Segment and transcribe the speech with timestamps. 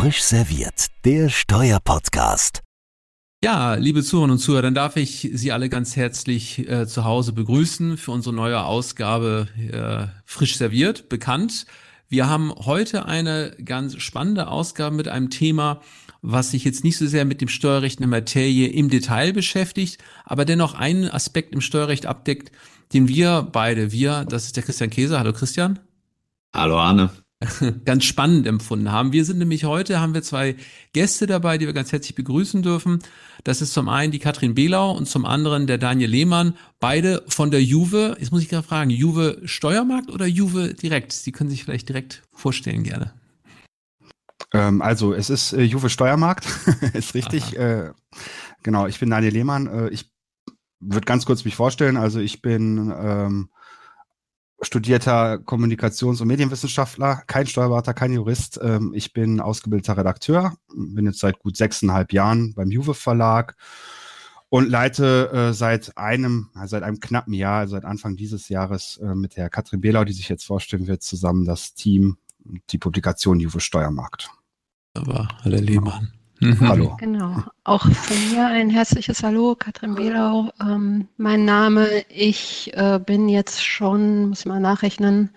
[0.00, 2.62] Frisch serviert, der Steuerpodcast.
[3.44, 7.34] Ja, liebe Zuhörerinnen und Zuhörer, dann darf ich Sie alle ganz herzlich äh, zu Hause
[7.34, 11.66] begrüßen für unsere neue Ausgabe äh, Frisch serviert, bekannt.
[12.08, 15.82] Wir haben heute eine ganz spannende Ausgabe mit einem Thema,
[16.22, 20.02] was sich jetzt nicht so sehr mit dem Steuerrecht in der Materie im Detail beschäftigt,
[20.24, 22.52] aber dennoch einen Aspekt im Steuerrecht abdeckt,
[22.94, 25.18] den wir beide, wir, das ist der Christian Käse.
[25.18, 25.78] Hallo Christian.
[26.54, 27.10] Hallo Arne.
[27.84, 29.12] ganz spannend empfunden haben.
[29.12, 30.56] Wir sind nämlich heute, haben wir zwei
[30.92, 32.98] Gäste dabei, die wir ganz herzlich begrüßen dürfen.
[33.44, 37.50] Das ist zum einen die Katrin Behlau und zum anderen der Daniel Lehmann, beide von
[37.50, 38.16] der Juve.
[38.20, 41.12] Jetzt muss ich gerade fragen, Juve Steuermarkt oder Juve direkt?
[41.12, 43.14] Sie können sich vielleicht direkt vorstellen gerne.
[44.52, 46.46] Ähm, also es ist äh, Juve Steuermarkt,
[46.92, 47.56] ist richtig.
[47.56, 47.92] Äh,
[48.62, 49.66] genau, ich bin Daniel Lehmann.
[49.66, 50.10] Äh, ich
[50.80, 51.96] würde ganz kurz mich vorstellen.
[51.96, 53.48] Also ich bin ähm,
[54.62, 58.60] studierter Kommunikations- und Medienwissenschaftler, kein Steuerberater, kein Jurist.
[58.62, 63.56] Ähm, ich bin ausgebildeter Redakteur, bin jetzt seit gut sechseinhalb Jahren beim Juve Verlag
[64.50, 69.36] und leite äh, seit einem, seit einem knappen Jahr, seit Anfang dieses Jahres äh, mit
[69.36, 72.18] der Katrin Behlau, die sich jetzt vorstellen wird, zusammen das Team,
[72.70, 74.30] die Publikation Juve Steuermarkt.
[74.94, 76.12] Aber Hallo Lehmann.
[76.40, 76.68] Mhm.
[76.68, 76.96] Hallo.
[76.98, 77.44] Genau.
[77.64, 80.50] Auch von mir ein herzliches Hallo, Katrin Behlau.
[80.58, 85.30] Ähm, mein Name, ich äh, bin jetzt schon, muss ich mal nachrechnen,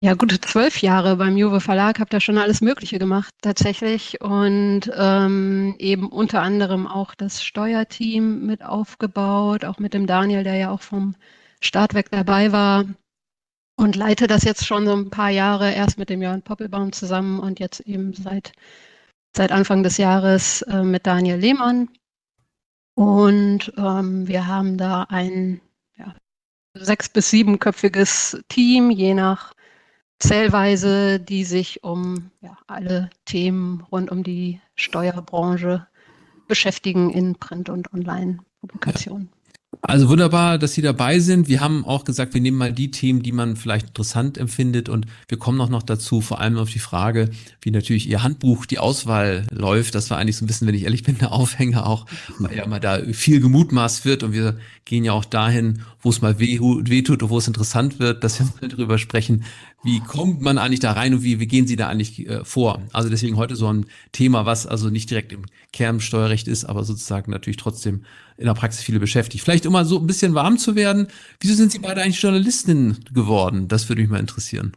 [0.00, 4.82] ja, gute zwölf Jahre beim Juve Verlag, habe da schon alles Mögliche gemacht tatsächlich und
[4.94, 10.70] ähm, eben unter anderem auch das Steuerteam mit aufgebaut, auch mit dem Daniel, der ja
[10.70, 11.16] auch vom
[11.60, 12.84] Start weg dabei war
[13.76, 17.40] und leite das jetzt schon so ein paar Jahre, erst mit dem Jörn Poppelbaum zusammen
[17.40, 18.52] und jetzt eben seit
[19.36, 21.88] seit Anfang des Jahres äh, mit Daniel Lehmann.
[22.94, 25.60] Und ähm, wir haben da ein
[25.96, 26.14] ja,
[26.74, 29.54] sechs- bis siebenköpfiges Team, je nach
[30.18, 35.86] Zählweise, die sich um ja, alle Themen rund um die Steuerbranche
[36.48, 39.30] beschäftigen in Print- und Online-Publikationen.
[39.80, 41.48] Also wunderbar, dass Sie dabei sind.
[41.48, 45.06] Wir haben auch gesagt, wir nehmen mal die Themen, die man vielleicht interessant empfindet und
[45.28, 47.30] wir kommen auch noch dazu, vor allem auf die Frage,
[47.62, 49.94] wie natürlich Ihr Handbuch, die Auswahl läuft.
[49.94, 52.06] Das war eigentlich so ein bisschen, wenn ich ehrlich bin, der Aufhänger auch,
[52.38, 56.22] weil ja immer da viel gemutmaßt wird und wir gehen ja auch dahin, wo es
[56.22, 59.44] mal weh, weh tut und wo es interessant wird, dass wir mal drüber sprechen,
[59.84, 62.82] wie kommt man eigentlich da rein und wie, wie gehen Sie da eigentlich äh, vor?
[62.92, 67.30] Also deswegen heute so ein Thema, was also nicht direkt im Kernsteuerrecht ist, aber sozusagen
[67.30, 68.02] natürlich trotzdem
[68.38, 69.44] in der Praxis viele beschäftigt.
[69.44, 71.08] Vielleicht um mal so ein bisschen warm zu werden,
[71.40, 73.68] wieso sind Sie beide eigentlich Journalistin geworden?
[73.68, 74.72] Das würde mich mal interessieren.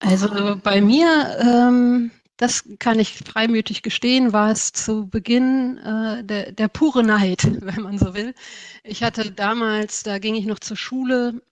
[0.00, 6.52] Also bei mir, ähm, das kann ich freimütig gestehen, war es zu Beginn äh, der,
[6.52, 8.34] der pure Neid, wenn man so will.
[8.84, 11.42] Ich hatte damals, da ging ich noch zur Schule,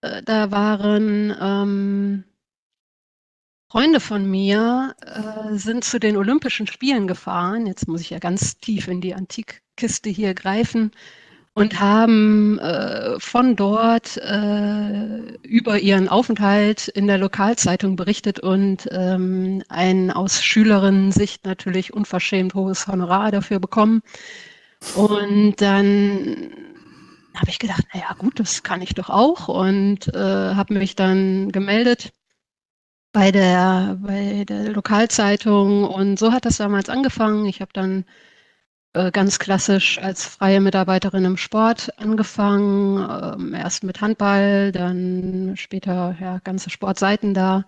[0.00, 2.24] äh, da waren ähm,
[3.70, 7.68] Freunde von mir äh, sind zu den Olympischen Spielen gefahren.
[7.68, 10.90] Jetzt muss ich ja ganz tief in die Antikkiste hier greifen
[11.54, 19.62] und haben äh, von dort äh, über ihren Aufenthalt in der Lokalzeitung berichtet und ähm,
[19.68, 24.02] ein aus Schülerinnen-Sicht natürlich unverschämt hohes Honorar dafür bekommen.
[24.96, 26.50] Und dann
[27.36, 30.18] habe ich gedacht, naja gut, das kann ich doch auch und äh,
[30.56, 32.12] habe mich dann gemeldet
[33.12, 35.84] bei der, bei der Lokalzeitung.
[35.84, 37.46] Und so hat das damals angefangen.
[37.46, 38.04] Ich habe dann
[38.92, 46.16] äh, ganz klassisch als freie Mitarbeiterin im Sport angefangen, äh, erst mit Handball, dann später
[46.20, 47.64] ja, ganze Sportseiten da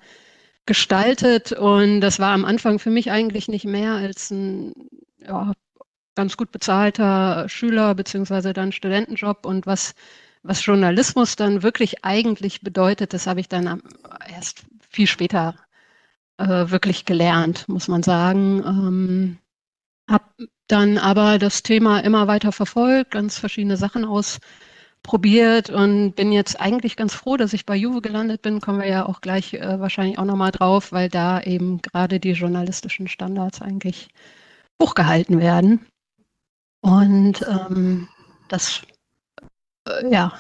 [0.67, 1.53] gestaltet.
[1.53, 4.75] Und das war am Anfang für mich eigentlich nicht mehr als ein
[5.21, 5.53] ja,
[6.15, 9.47] ganz gut bezahlter Schüler beziehungsweise dann Studentenjob.
[9.47, 9.95] Und was,
[10.43, 13.83] was Journalismus dann wirklich eigentlich bedeutet, das habe ich dann
[14.29, 15.55] erst viel später
[16.39, 18.63] äh, wirklich gelernt, muss man sagen.
[18.65, 19.39] Ähm,
[20.09, 20.25] habe
[20.67, 26.97] dann aber das Thema immer weiter verfolgt, ganz verschiedene Sachen ausprobiert und bin jetzt eigentlich
[26.97, 28.61] ganz froh, dass ich bei Juve gelandet bin.
[28.61, 32.33] Kommen wir ja auch gleich äh, wahrscheinlich auch nochmal drauf, weil da eben gerade die
[32.33, 34.09] journalistischen Standards eigentlich
[34.81, 35.87] hochgehalten werden.
[36.81, 38.09] Und ähm,
[38.49, 38.83] das
[39.89, 40.33] äh, ja,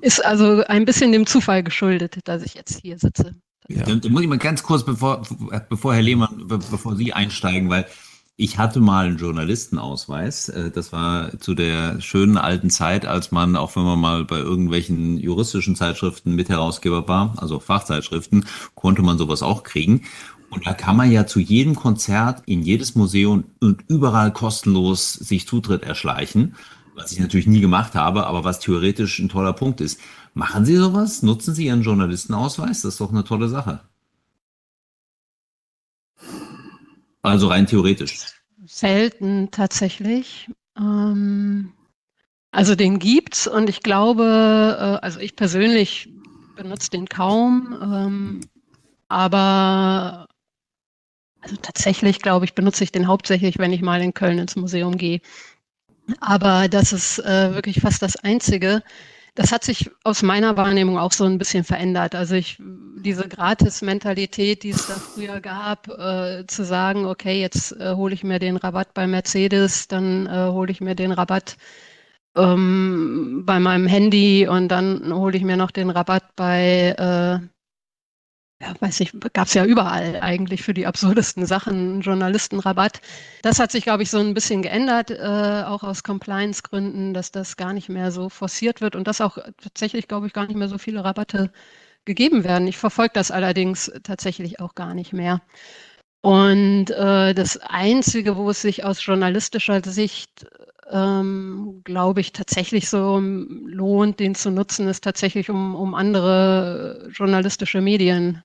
[0.00, 3.34] ist also ein bisschen dem Zufall geschuldet, dass ich jetzt hier sitze.
[3.68, 3.84] Ja.
[3.84, 5.22] Da, da muss ich mal ganz kurz, bevor,
[5.68, 7.86] bevor Herr Lehmann, bevor Sie einsteigen, weil
[8.40, 10.48] ich hatte mal einen Journalistenausweis.
[10.48, 14.38] Äh, das war zu der schönen alten Zeit, als man, auch wenn man mal bei
[14.38, 20.04] irgendwelchen juristischen Zeitschriften Mitherausgeber war, also Fachzeitschriften, konnte man sowas auch kriegen.
[20.50, 25.46] Und da kann man ja zu jedem Konzert, in jedes Museum und überall kostenlos sich
[25.46, 26.54] Zutritt erschleichen,
[26.94, 30.00] was ich natürlich nie gemacht habe, aber was theoretisch ein toller Punkt ist.
[30.34, 31.22] Machen Sie sowas?
[31.22, 32.82] Nutzen Sie Ihren Journalistenausweis?
[32.82, 33.80] Das ist doch eine tolle Sache.
[37.22, 38.18] Also rein theoretisch.
[38.66, 40.50] Selten tatsächlich.
[40.76, 41.72] Ähm,
[42.50, 46.08] also den gibt's und ich glaube, äh, also ich persönlich
[46.56, 48.40] benutze den kaum, ähm,
[49.08, 50.26] aber
[51.40, 54.96] also tatsächlich, glaube ich, benutze ich den hauptsächlich, wenn ich mal in Köln ins Museum
[54.96, 55.20] gehe.
[56.20, 58.82] Aber das ist äh, wirklich fast das Einzige.
[59.38, 62.16] Das hat sich aus meiner Wahrnehmung auch so ein bisschen verändert.
[62.16, 67.94] Also ich, diese Gratis-Mentalität, die es da früher gab, äh, zu sagen, okay, jetzt äh,
[67.94, 71.56] hole ich mir den Rabatt bei Mercedes, dann äh, hole ich mir den Rabatt
[72.36, 77.46] ähm, bei meinem Handy und dann hole ich mir noch den Rabatt bei äh,
[78.60, 83.00] ja, weiß ich, gab es ja überall eigentlich für die absurdesten Sachen Journalistenrabatt.
[83.42, 87.56] Das hat sich, glaube ich, so ein bisschen geändert, äh, auch aus Compliance-Gründen, dass das
[87.56, 90.68] gar nicht mehr so forciert wird und dass auch tatsächlich, glaube ich, gar nicht mehr
[90.68, 91.52] so viele Rabatte
[92.04, 92.66] gegeben werden.
[92.66, 95.40] Ich verfolge das allerdings tatsächlich auch gar nicht mehr.
[96.20, 100.46] Und äh, das Einzige, wo es sich aus journalistischer Sicht
[100.90, 107.80] ähm, glaube ich, tatsächlich so lohnt, den zu nutzen, ist tatsächlich, um, um andere journalistische
[107.80, 108.42] Medien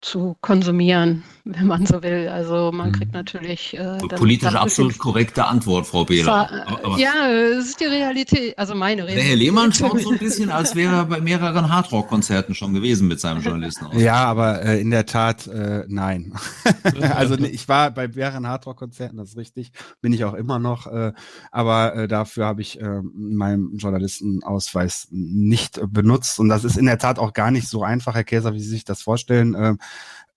[0.00, 2.28] zu konsumieren, wenn man so will.
[2.28, 3.18] Also man kriegt mhm.
[3.18, 6.66] natürlich äh, politisch absolut korrekte Antwort, Frau Behler.
[6.96, 9.24] ja, es ist die Realität, also meine Realität.
[9.24, 13.08] Der Herr Lehmann schaut so ein bisschen, als wäre er bei mehreren Hardrock-Konzerten schon gewesen
[13.08, 13.86] mit seinem Journalisten.
[13.98, 16.32] Ja, aber äh, in der Tat äh, nein.
[17.14, 21.12] also ich war bei mehreren Hardrock-Konzerten, das ist richtig, bin ich auch immer noch, äh,
[21.50, 26.98] aber äh, dafür habe ich äh, meinen Journalistenausweis nicht benutzt und das ist in der
[26.98, 29.54] Tat auch gar nicht so einfach, Herr Käser, wie Sie sich das vorstellen.
[29.54, 29.74] Äh,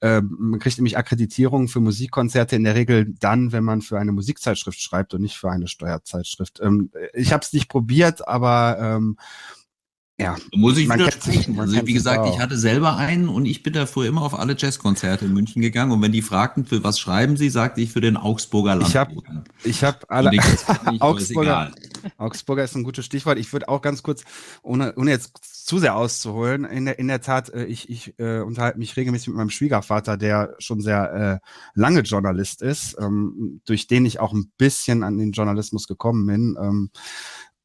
[0.01, 4.81] man kriegt nämlich Akkreditierung für Musikkonzerte in der Regel dann, wenn man für eine Musikzeitschrift
[4.81, 6.59] schreibt und nicht für eine Steuerzeitschrift.
[6.61, 9.17] Ähm, ich habe es nicht probiert, aber ähm,
[10.19, 10.37] ja.
[10.53, 11.59] Muss ich widersprechen.
[11.59, 15.25] Also wie gesagt, ich hatte selber einen und ich bin davor immer auf alle Jazzkonzerte
[15.25, 18.15] in München gegangen und wenn die fragten, für was schreiben sie, sagte ich für den
[18.15, 19.43] Augsburger Landboten.
[19.63, 20.31] Ich habe hab alle
[20.99, 21.71] Augsburger,
[22.17, 23.37] Augsburger ist ein gutes Stichwort.
[23.37, 24.23] Ich würde auch ganz kurz,
[24.61, 25.31] ohne, ohne jetzt
[25.65, 29.29] zu sehr auszuholen, in der, in der Tat, äh, ich, ich äh, unterhalte mich regelmäßig
[29.29, 34.33] mit meinem Schwiegervater, der schon sehr äh, lange Journalist ist, ähm, durch den ich auch
[34.33, 36.57] ein bisschen an den Journalismus gekommen bin.
[36.59, 36.89] Ähm,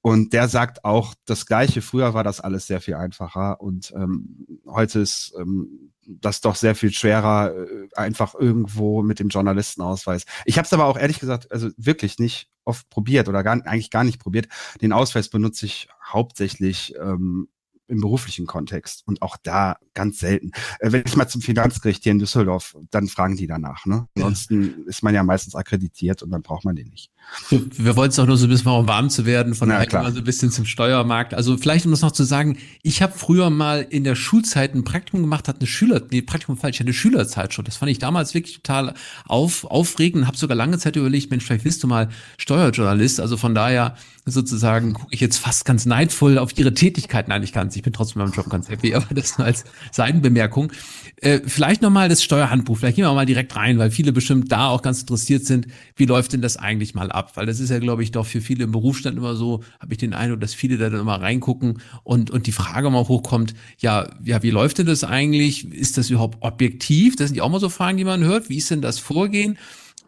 [0.08, 1.82] und der sagt auch das Gleiche.
[1.82, 6.74] Früher war das alles sehr viel einfacher und ähm, heute ist ähm, das doch sehr
[6.74, 10.24] viel schwerer, äh, einfach irgendwo mit dem Journalistenausweis.
[10.46, 13.90] Ich habe es aber auch ehrlich gesagt, also wirklich nicht oft probiert oder gar, eigentlich
[13.90, 14.48] gar nicht probiert.
[14.80, 17.48] Den Ausweis benutze ich hauptsächlich ähm,
[17.88, 20.52] im beruflichen Kontext und auch da ganz selten.
[20.80, 23.86] Äh, wenn ich mal zum Finanzgericht hier in Düsseldorf, dann fragen die danach.
[23.86, 24.06] Ne?
[24.14, 27.10] Ansonsten ist man ja meistens akkreditiert und dann braucht man den nicht.
[27.50, 30.12] Wir, wollten es auch nur so ein bisschen um warm zu werden, von daher mal
[30.12, 31.34] so ein bisschen zum Steuermarkt.
[31.34, 34.84] Also vielleicht, um das noch zu sagen, ich habe früher mal in der Schulzeit ein
[34.84, 37.68] Praktikum gemacht, hat eine Schüler, nee, Praktikum falsch, eine Schülerzeitschrift.
[37.68, 38.94] Das fand ich damals wirklich total
[39.26, 42.08] auf, aufregend, habe sogar lange Zeit überlegt, Mensch, vielleicht bist du mal
[42.38, 43.20] Steuerjournalist.
[43.20, 47.30] Also von daher sozusagen gucke ich jetzt fast ganz neidvoll auf ihre Tätigkeiten.
[47.30, 50.72] Nein, ich kann ich bin trotzdem beim Job ganz happy, aber das nur als Seitenbemerkung.
[51.16, 54.68] Äh, vielleicht nochmal das Steuerhandbuch, vielleicht gehen wir mal direkt rein, weil viele bestimmt da
[54.68, 55.66] auch ganz interessiert sind,
[55.96, 57.32] wie läuft denn das eigentlich mal ab?
[57.36, 59.98] Weil das ist ja, glaube ich, doch für viele im Berufsstand immer so, habe ich
[59.98, 64.08] den Eindruck, dass viele da dann immer reingucken und, und die Frage mal hochkommt, ja,
[64.24, 65.72] ja, wie läuft denn das eigentlich?
[65.72, 67.16] Ist das überhaupt objektiv?
[67.16, 68.48] Das sind ja auch mal so Fragen, die man hört.
[68.48, 69.58] Wie ist denn das Vorgehen?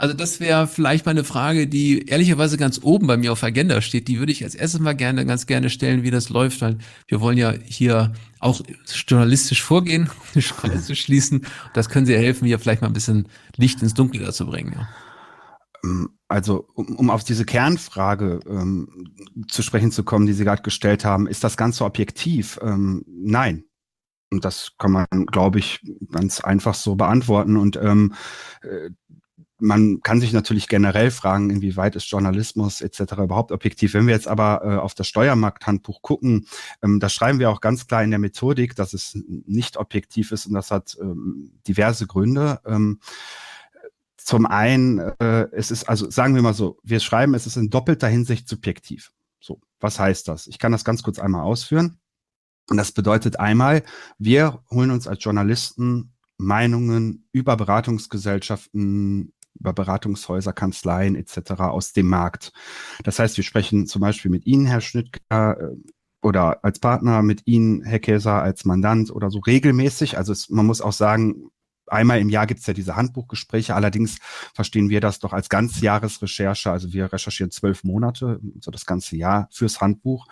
[0.01, 3.83] Also das wäre vielleicht mal eine Frage, die ehrlicherweise ganz oben bei mir auf Agenda
[3.83, 4.09] steht.
[4.09, 7.21] Die würde ich als erstes mal gerne, ganz gerne stellen, wie das läuft, weil wir
[7.21, 8.63] wollen ja hier auch
[9.07, 11.45] journalistisch vorgehen, eine Schreie zu schließen.
[11.75, 13.29] Das können Sie helfen, hier vielleicht mal ein bisschen
[13.59, 14.73] Licht ins Dunkel dazu bringen.
[14.75, 14.89] Ja.
[15.85, 19.13] Ähm, also, um, um auf diese Kernfrage ähm,
[19.49, 22.59] zu sprechen zu kommen, die Sie gerade gestellt haben, ist das Ganze objektiv?
[22.63, 23.65] Ähm, nein.
[24.31, 25.81] Und das kann man, glaube ich,
[26.11, 27.59] ganz einfach so beantworten.
[27.59, 28.15] Und ähm,
[28.63, 28.89] äh,
[29.61, 33.01] man kann sich natürlich generell fragen, inwieweit ist Journalismus etc.
[33.19, 33.95] überhaupt objektiv.
[33.95, 36.47] Wenn wir jetzt aber äh, auf das Steuermarkthandbuch gucken,
[36.83, 40.47] ähm, da schreiben wir auch ganz klar in der Methodik, dass es nicht objektiv ist
[40.47, 42.61] und das hat ähm, diverse Gründe.
[42.67, 43.01] Ähm,
[44.17, 47.71] zum einen, äh, es ist, also sagen wir mal so, wir schreiben, es ist in
[47.71, 49.13] doppelter Hinsicht subjektiv.
[49.41, 50.47] So, was heißt das?
[50.47, 51.99] Ich kann das ganz kurz einmal ausführen.
[52.69, 53.83] Und das bedeutet einmal,
[54.19, 61.53] wir holen uns als Journalisten Meinungen über Beratungsgesellschaften, über Beratungshäuser, Kanzleien etc.
[61.61, 62.53] aus dem Markt.
[63.05, 65.77] Das heißt, wir sprechen zum Beispiel mit Ihnen, Herr Schnittger, äh,
[66.23, 70.19] oder als Partner mit Ihnen, Herr Käser, als Mandant oder so regelmäßig.
[70.19, 71.51] Also es, man muss auch sagen,
[71.93, 73.75] einmal im Jahr gibt's ja diese Handbuchgespräche.
[73.75, 74.19] Allerdings
[74.55, 76.71] verstehen wir das doch als Ganzjahresrecherche.
[76.71, 80.27] Also wir recherchieren zwölf Monate, so das ganze Jahr fürs Handbuch.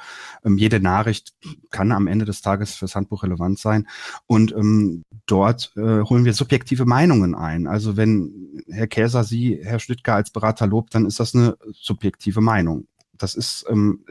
[0.44, 1.34] Ähm, jede Nachricht
[1.70, 3.86] kann am Ende des Tages fürs Handbuch relevant sein.
[4.26, 7.66] Und ähm, dort äh, holen wir subjektive Meinungen ein.
[7.66, 12.40] Also wenn Herr Käser Sie, Herr Schlittger als Berater lobt, dann ist das eine subjektive
[12.40, 12.86] Meinung.
[13.12, 14.04] Das ist ähm,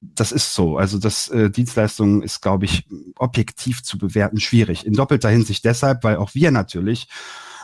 [0.00, 0.76] das ist so.
[0.76, 2.86] Also das äh, Dienstleistung ist, glaube ich,
[3.16, 4.86] objektiv zu bewerten schwierig.
[4.86, 7.08] In doppelter Hinsicht deshalb, weil auch wir natürlich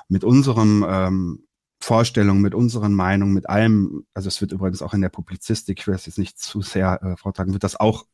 [0.09, 1.45] mit unserem ähm,
[1.81, 5.87] Vorstellungen, mit unseren Meinungen, mit allem, also es wird übrigens auch in der Publizistik, ich
[5.87, 8.07] will das jetzt nicht zu sehr äh, vortragen, wird das auch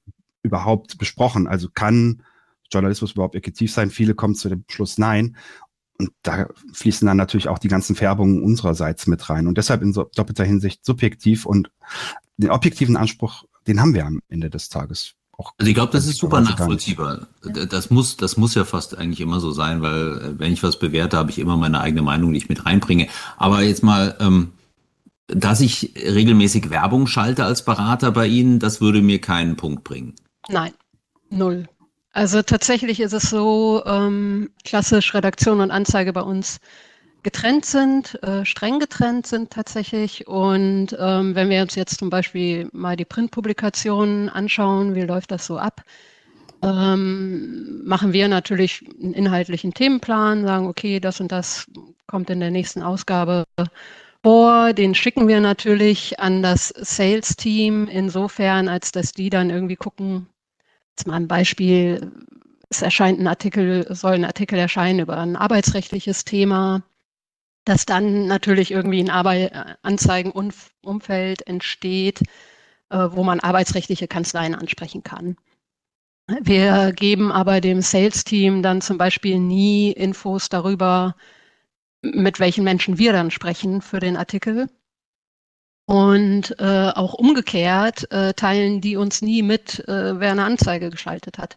[0.42, 1.46] überhaupt besprochen.
[1.46, 2.22] Also kann
[2.70, 3.90] Journalismus überhaupt objektiv sein?
[3.90, 5.36] Viele kommen zu dem Schluss nein.
[5.98, 9.46] Und da fließen dann natürlich auch die ganzen Färbungen unsererseits mit rein.
[9.46, 11.70] Und deshalb in so doppelter Hinsicht subjektiv und
[12.38, 15.14] den objektiven Anspruch den haben wir am Ende des Tages.
[15.40, 17.28] Auch also ich glaube, das ist super nachvollziehbar.
[17.42, 20.78] Das muss, das muss ja fast eigentlich immer so sein, weil äh, wenn ich was
[20.78, 23.08] bewerte, habe ich immer meine eigene Meinung, die ich mit reinbringe.
[23.38, 24.52] Aber jetzt mal, ähm,
[25.28, 30.14] dass ich regelmäßig Werbung schalte als Berater bei Ihnen, das würde mir keinen Punkt bringen.
[30.48, 30.72] Nein,
[31.30, 31.66] null.
[32.12, 36.58] Also tatsächlich ist es so, ähm, klassisch Redaktion und Anzeige bei uns
[37.22, 40.26] getrennt sind, äh, streng getrennt sind tatsächlich.
[40.26, 45.46] Und ähm, wenn wir uns jetzt zum Beispiel mal die Printpublikationen anschauen, wie läuft das
[45.46, 45.82] so ab?
[46.62, 51.66] Ähm, machen wir natürlich einen inhaltlichen Themenplan, sagen, okay, das und das
[52.06, 53.44] kommt in der nächsten Ausgabe
[54.22, 54.72] vor.
[54.74, 60.26] Den schicken wir natürlich an das Sales-Team insofern, als dass die dann irgendwie gucken,
[60.90, 62.12] jetzt mal ein Beispiel,
[62.68, 66.82] es erscheint ein Artikel, soll ein Artikel erscheinen über ein arbeitsrechtliches Thema
[67.70, 72.20] dass dann natürlich irgendwie ein Arbeit äh, Anzeigenumfeld entsteht,
[72.88, 75.36] äh, wo man arbeitsrechtliche Kanzleien ansprechen kann.
[76.42, 81.14] Wir geben aber dem Sales-Team dann zum Beispiel nie Infos darüber,
[82.02, 84.68] mit welchen Menschen wir dann sprechen für den Artikel.
[85.86, 91.38] Und äh, auch umgekehrt äh, teilen die uns nie mit, äh, wer eine Anzeige geschaltet
[91.38, 91.56] hat.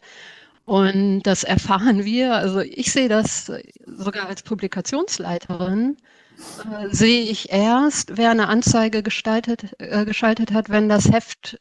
[0.66, 3.52] Und das erfahren wir, also ich sehe das
[3.86, 5.98] sogar als Publikationsleiterin,
[6.72, 11.60] äh, sehe ich erst, wer eine Anzeige gestaltet, äh, geschaltet hat, wenn das Heft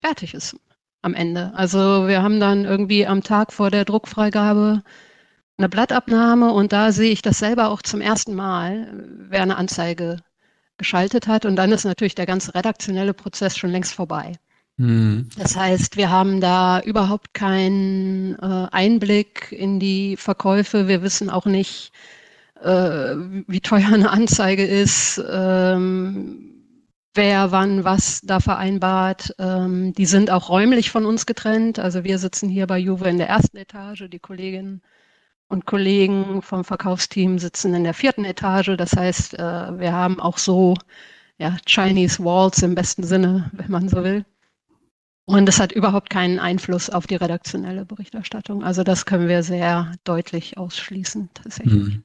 [0.00, 0.56] fertig ist
[1.02, 1.52] am Ende.
[1.54, 4.82] Also wir haben dann irgendwie am Tag vor der Druckfreigabe
[5.58, 8.92] eine Blattabnahme und da sehe ich das selber auch zum ersten Mal,
[9.28, 10.18] wer eine Anzeige
[10.78, 11.44] geschaltet hat.
[11.46, 14.34] Und dann ist natürlich der ganze redaktionelle Prozess schon längst vorbei.
[14.78, 15.28] Mhm.
[15.38, 20.86] Das heißt, wir haben da überhaupt keinen äh, Einblick in die Verkäufe.
[20.88, 21.92] Wir wissen auch nicht,
[22.62, 23.14] äh,
[23.46, 26.52] wie teuer eine Anzeige ist, ähm,
[27.14, 29.34] wer wann was da vereinbart.
[29.38, 31.78] Ähm, die sind auch räumlich von uns getrennt.
[31.78, 34.82] Also wir sitzen hier bei Juve in der ersten Etage, die Kolleginnen
[35.48, 38.76] und Kollegen vom Verkaufsteam sitzen in der vierten Etage.
[38.76, 40.74] Das heißt, äh, wir haben auch so
[41.38, 44.24] ja, Chinese Walls im besten Sinne, wenn man so will.
[45.28, 48.62] Und es hat überhaupt keinen Einfluss auf die redaktionelle Berichterstattung.
[48.62, 51.74] Also das können wir sehr deutlich ausschließen tatsächlich.
[51.74, 52.04] Mhm.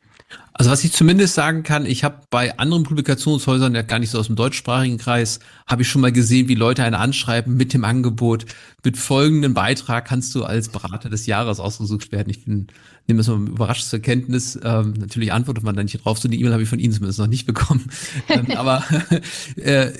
[0.53, 4.19] Also was ich zumindest sagen kann, ich habe bei anderen Publikationshäusern, ja gar nicht so
[4.19, 7.85] aus dem deutschsprachigen Kreis, habe ich schon mal gesehen, wie Leute eine anschreiben mit dem
[7.85, 8.45] Angebot,
[8.83, 12.29] mit folgendem Beitrag kannst du als Berater des Jahres ausgesucht werden.
[12.29, 12.67] Ich bin,
[13.07, 14.59] nehme das mal überrascht zur Kenntnis.
[14.61, 16.19] Ähm, natürlich antwortet man da nicht drauf.
[16.19, 17.89] So eine E-Mail habe ich von Ihnen zumindest noch nicht bekommen.
[18.29, 18.83] ähm, aber,
[19.55, 19.91] äh,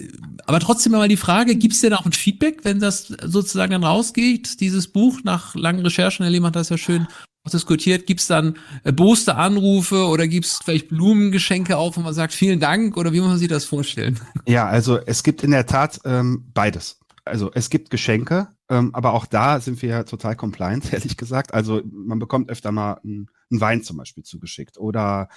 [0.45, 3.83] aber trotzdem mal die Frage, gibt es denn auch ein Feedback, wenn das sozusagen dann
[3.83, 7.07] rausgeht, dieses Buch nach langen Recherchen, Herr Lehmann hat das ja schön
[7.49, 12.33] diskutiert, gibt es dann erboste Anrufe oder gibt es vielleicht Blumengeschenke auf, wo man sagt,
[12.33, 14.19] vielen Dank oder wie muss man sich das vorstellen?
[14.45, 16.99] Ja, also es gibt in der Tat ähm, beides.
[17.25, 21.53] Also es gibt Geschenke, ähm, aber auch da sind wir ja total compliant, ehrlich gesagt.
[21.53, 25.27] Also man bekommt öfter mal einen Wein zum Beispiel zugeschickt oder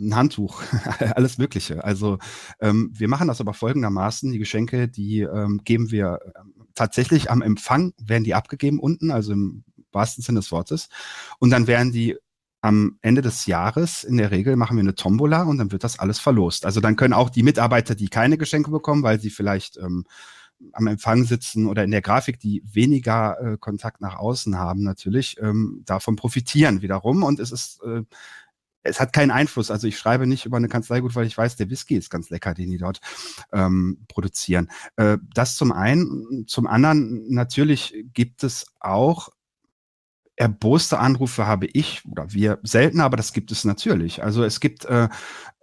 [0.00, 0.62] ein Handtuch,
[1.14, 1.84] alles Mögliche.
[1.84, 2.18] Also
[2.60, 4.32] ähm, wir machen das aber folgendermaßen.
[4.32, 9.32] Die Geschenke, die ähm, geben wir ähm, tatsächlich am Empfang, werden die abgegeben unten, also
[9.32, 9.64] im
[9.98, 10.88] wahrsten Sinne des Wortes.
[11.38, 12.16] Und dann werden die
[12.60, 15.98] am Ende des Jahres, in der Regel machen wir eine Tombola und dann wird das
[15.98, 16.66] alles verlost.
[16.66, 20.04] Also dann können auch die Mitarbeiter, die keine Geschenke bekommen, weil sie vielleicht ähm,
[20.72, 25.36] am Empfang sitzen oder in der Grafik, die weniger äh, Kontakt nach außen haben, natürlich
[25.40, 27.22] ähm, davon profitieren wiederum.
[27.22, 28.02] Und es ist äh,
[28.82, 29.70] es hat keinen Einfluss.
[29.70, 32.30] Also ich schreibe nicht über eine Kanzlei gut, weil ich weiß, der Whisky ist ganz
[32.30, 33.00] lecker, den die dort
[33.52, 34.68] ähm, produzieren.
[34.96, 36.46] Äh, das zum einen.
[36.46, 39.30] Zum anderen, natürlich gibt es auch
[40.38, 44.22] erboste Anrufe habe ich oder wir selten, aber das gibt es natürlich.
[44.22, 45.08] Also es gibt äh,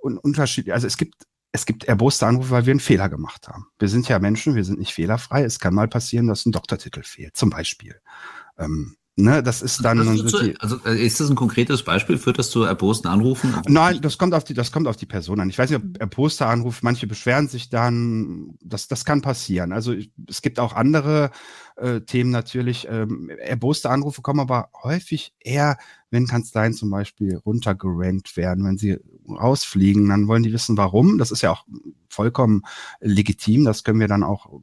[0.02, 1.16] Unterschiede, also es gibt
[1.52, 3.68] es gibt erboste Anrufe, weil wir einen Fehler gemacht haben.
[3.80, 5.46] Wir sind ja Menschen, wir sind nicht fehlerfrei.
[5.46, 7.96] Es kann mal passieren, dass ein Doktortitel fehlt, zum Beispiel.
[8.58, 9.98] Ähm, Ne, das ist dann.
[9.98, 12.18] Das zu, also äh, ist das ein konkretes Beispiel?
[12.18, 13.56] Führt das zu erbosten Anrufen?
[13.66, 15.50] Nein, das kommt auf die, das kommt auf die Person an.
[15.50, 18.58] Ich weiß nicht, ob erboster Anruf, manche beschweren sich dann.
[18.62, 19.72] Das, das kann passieren.
[19.72, 19.94] Also
[20.28, 21.32] es gibt auch andere
[21.76, 22.88] äh, Themen natürlich.
[22.90, 25.78] Ähm, erboste Anrufe kommen aber häufig eher,
[26.10, 31.18] wenn Kanzleien zum Beispiel runtergerankt werden, wenn sie rausfliegen, dann wollen die wissen, warum.
[31.18, 31.66] Das ist ja auch
[32.10, 32.64] vollkommen
[33.02, 33.66] legitim.
[33.66, 34.62] Das können wir dann auch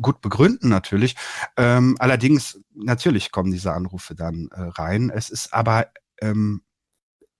[0.00, 1.16] gut begründen natürlich.
[1.56, 5.10] Ähm, allerdings, natürlich kommen diese Anrufe dann äh, rein.
[5.10, 5.88] Es ist aber
[6.20, 6.62] ähm,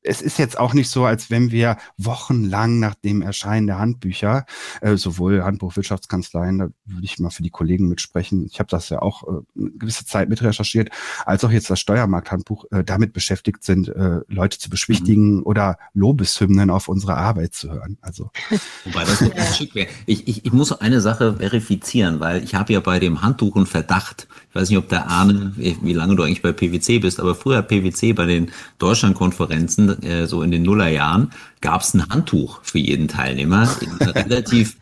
[0.06, 4.46] es ist jetzt auch nicht so, als wenn wir wochenlang nach dem Erscheinen der Handbücher,
[4.80, 8.88] äh, sowohl Handbuch Wirtschaftskanzleien, da würde ich mal für die Kollegen mitsprechen, ich habe das
[8.88, 9.26] ja auch äh,
[9.58, 10.90] eine gewisse Zeit mitrecherchiert,
[11.24, 15.42] als auch jetzt das Steuermarkthandbuch äh, damit beschäftigt sind, äh, Leute zu beschwichtigen mhm.
[15.42, 17.98] oder Lobeshymnen auf unsere Arbeit zu hören.
[18.00, 18.30] Also
[18.84, 19.88] Wobei das ganz schick wäre.
[20.06, 23.66] Ich, ich, ich muss eine Sache verifizieren, weil ich habe ja bei dem Handtuch einen
[23.66, 24.28] Verdacht.
[24.48, 27.62] Ich weiß nicht, ob der Arne, wie lange du eigentlich bei PwC bist, aber früher
[27.62, 33.08] PwC bei den Deutschlandkonferenzen äh, so in den Nullerjahren, gab es ein Handtuch für jeden
[33.08, 34.76] Teilnehmer in relativ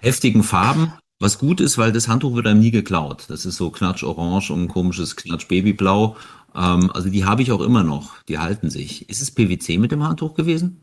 [0.00, 0.92] heftigen Farben.
[1.20, 3.24] Was gut ist, weil das Handtuch wird einem nie geklaut.
[3.28, 6.16] Das ist so knatsch-orange und ein komisches knatsch-babyblau.
[6.54, 8.22] Ähm, also die habe ich auch immer noch.
[8.28, 9.08] Die halten sich.
[9.08, 10.80] Ist es PwC mit dem Handtuch gewesen?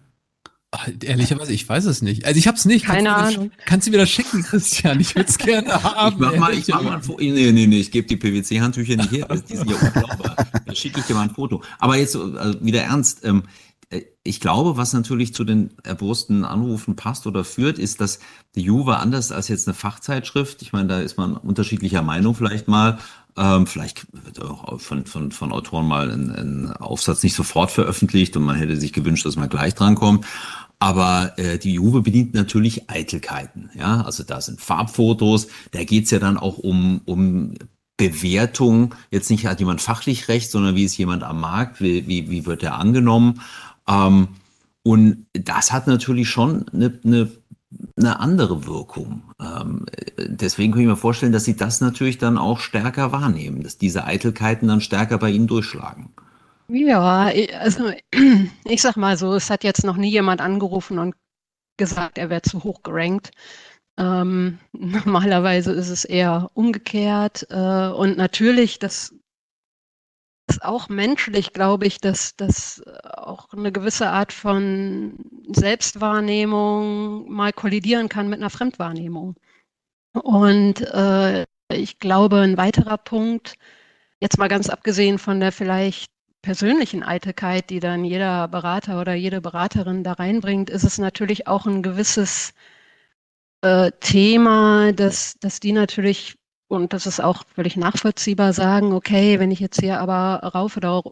[0.77, 2.25] Ach, ehrlicherweise, ich weiß es nicht.
[2.25, 2.85] Also ich habe es nicht.
[2.85, 3.51] Keine kannst Ahnung.
[3.51, 4.99] Du, kannst du wieder schicken, Christian?
[4.99, 6.15] Ich würde es gerne haben.
[6.15, 7.21] Ich mach mal, ich mach mal ein Foto.
[7.21, 9.27] Nee, nee, nee, ich gebe die PwC-Handtücher nicht her.
[9.49, 10.35] Die sind ja unglaubar.
[10.65, 11.63] Da schicke ich dir mal ein Foto.
[11.79, 13.23] Aber jetzt also wieder ernst.
[13.23, 13.64] Ähm, äh,
[14.23, 18.19] ich glaube, was natürlich zu den erbosten Anrufen passt oder führt, ist, dass
[18.55, 22.67] die Juve anders als jetzt eine Fachzeitschrift, ich meine, da ist man unterschiedlicher Meinung vielleicht
[22.67, 22.97] mal,
[23.37, 28.35] ähm, vielleicht wird auch von, von, von Autoren mal ein, ein Aufsatz nicht sofort veröffentlicht
[28.37, 30.25] und man hätte sich gewünscht, dass man gleich drankommt.
[30.79, 33.69] Aber äh, die Juve bedient natürlich Eitelkeiten.
[33.75, 35.47] Ja, also da sind Farbfotos.
[35.71, 37.53] Da geht's ja dann auch um, um
[37.97, 38.93] Bewertung.
[39.09, 41.81] Jetzt nicht hat jemand fachlich recht, sondern wie ist jemand am Markt?
[41.81, 43.41] Wie, wie, wie wird er angenommen?
[43.87, 44.29] Ähm,
[44.83, 47.31] und das hat natürlich schon eine, eine,
[47.97, 49.23] eine andere Wirkung.
[49.41, 49.85] Ähm,
[50.17, 54.05] deswegen kann ich mir vorstellen, dass Sie das natürlich dann auch stärker wahrnehmen, dass diese
[54.05, 56.13] Eitelkeiten dann stärker bei Ihnen durchschlagen.
[56.67, 57.91] Ja, also
[58.65, 61.15] ich sag mal so, es hat jetzt noch nie jemand angerufen und
[61.77, 63.31] gesagt, er wäre zu hoch gerankt.
[63.97, 67.47] Ähm, normalerweise ist es eher umgekehrt.
[67.49, 69.14] Äh, und natürlich, das
[70.47, 78.09] ist auch menschlich, glaube ich, dass das auch eine gewisse Art von Selbstwahrnehmung mal kollidieren
[78.09, 79.35] kann mit einer Fremdwahrnehmung.
[80.13, 83.55] Und äh, ich glaube, ein weiterer Punkt,
[84.19, 89.41] jetzt mal ganz abgesehen von der vielleicht persönlichen Eitelkeit, die dann jeder Berater oder jede
[89.41, 92.53] Beraterin da reinbringt, ist es natürlich auch ein gewisses
[93.61, 96.35] äh, Thema, dass, dass die natürlich
[96.67, 101.03] und das ist auch völlig nachvollziehbar, sagen, okay, wenn ich jetzt hier aber rauf oder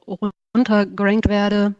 [0.55, 1.75] runter gerankt werde,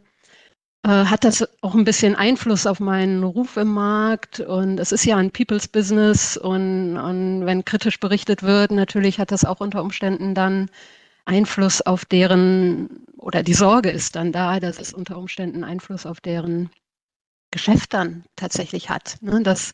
[0.84, 4.40] äh, hat das auch ein bisschen Einfluss auf meinen Ruf im Markt.
[4.42, 9.32] Und es ist ja ein People's Business und, und wenn kritisch berichtet wird, natürlich hat
[9.32, 10.70] das auch unter Umständen dann
[11.26, 16.20] Einfluss auf deren, oder die Sorge ist dann da, dass es unter Umständen Einfluss auf
[16.22, 16.70] deren
[17.54, 19.18] Geschäft dann tatsächlich hat.
[19.22, 19.42] Ne?
[19.44, 19.74] Das,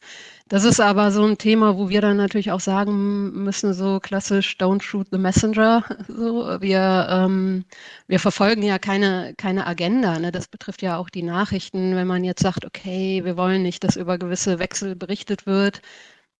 [0.49, 4.57] das ist aber so ein Thema, wo wir dann natürlich auch sagen müssen, so klassisch,
[4.59, 5.83] don't shoot the messenger.
[6.09, 7.65] So, wir, ähm,
[8.07, 10.19] wir verfolgen ja keine, keine Agenda.
[10.19, 10.31] Ne?
[10.31, 13.95] Das betrifft ja auch die Nachrichten, wenn man jetzt sagt, okay, wir wollen nicht, dass
[13.95, 15.81] über gewisse Wechsel berichtet wird.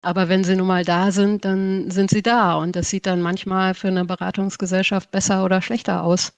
[0.02, 2.56] Aber wenn sie nun mal da sind, dann sind sie da.
[2.56, 6.34] Und das sieht dann manchmal für eine Beratungsgesellschaft besser oder schlechter aus.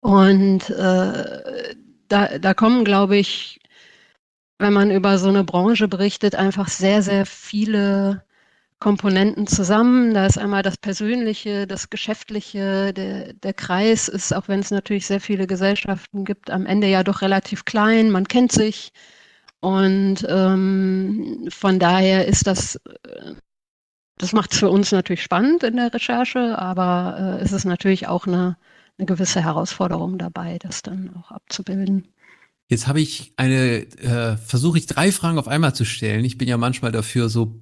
[0.00, 1.74] Und äh,
[2.08, 3.59] da, da kommen, glaube ich,
[4.60, 8.22] wenn man über so eine Branche berichtet, einfach sehr, sehr viele
[8.78, 10.12] Komponenten zusammen.
[10.14, 15.06] Da ist einmal das Persönliche, das Geschäftliche, der, der Kreis ist, auch wenn es natürlich
[15.06, 18.10] sehr viele Gesellschaften gibt, am Ende ja doch relativ klein.
[18.10, 18.92] Man kennt sich.
[19.60, 23.34] Und ähm, von daher ist das, äh,
[24.18, 28.08] das macht es für uns natürlich spannend in der Recherche, aber äh, es ist natürlich
[28.08, 28.56] auch eine,
[28.98, 32.08] eine gewisse Herausforderung dabei, das dann auch abzubilden.
[32.70, 36.24] Jetzt habe ich eine, äh, versuche ich drei Fragen auf einmal zu stellen.
[36.24, 37.60] Ich bin ja manchmal dafür so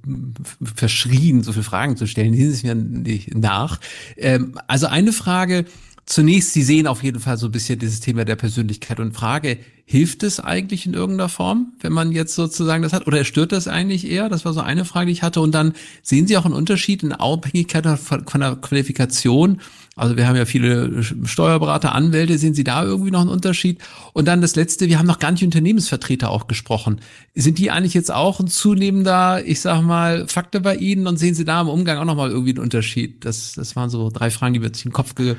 [0.62, 2.34] verschrien, so viele Fragen zu stellen.
[2.34, 3.80] Die sind mir nicht nach.
[4.18, 5.64] Ähm, also eine Frage,
[6.08, 9.58] zunächst, Sie sehen auf jeden Fall so ein bisschen dieses Thema der Persönlichkeit und Frage,
[9.84, 13.06] hilft es eigentlich in irgendeiner Form, wenn man jetzt sozusagen das hat?
[13.06, 14.28] Oder stört das eigentlich eher?
[14.28, 15.40] Das war so eine Frage, die ich hatte.
[15.40, 19.60] Und dann sehen Sie auch einen Unterschied in Abhängigkeit von der Qualifikation
[19.98, 22.38] also wir haben ja viele Steuerberater, Anwälte.
[22.38, 23.80] Sehen Sie da irgendwie noch einen Unterschied?
[24.12, 27.00] Und dann das Letzte, wir haben noch gar nicht Unternehmensvertreter auch gesprochen.
[27.34, 31.34] Sind die eigentlich jetzt auch ein zunehmender, ich sag mal, Faktor bei Ihnen und sehen
[31.34, 33.24] Sie da im Umgang auch nochmal irgendwie einen Unterschied?
[33.24, 35.34] Das, das waren so drei Fragen, die mir jetzt in den Kopf ge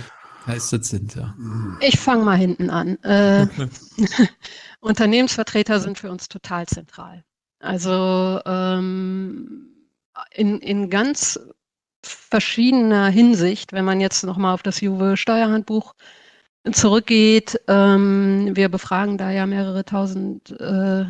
[0.45, 1.35] begeistert sind, ja.
[1.81, 3.01] Ich fange mal hinten an.
[3.03, 3.47] Äh,
[4.79, 7.23] Unternehmensvertreter sind für uns total zentral.
[7.59, 9.69] Also ähm,
[10.31, 11.39] in, in ganz
[12.03, 15.95] verschiedener Hinsicht, wenn man jetzt nochmal auf das Juve Steuerhandbuch
[16.71, 17.59] zurückgeht.
[17.67, 21.05] Ähm, wir befragen da ja mehrere tausend äh,